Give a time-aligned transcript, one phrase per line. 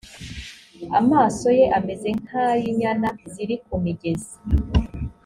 [0.99, 4.35] amaso ye ameze nk ay’ inyana ziri ku migezi